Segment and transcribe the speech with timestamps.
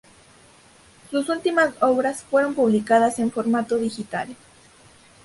[1.11, 4.35] Sus últimas obras fueron publicadas en formato digital.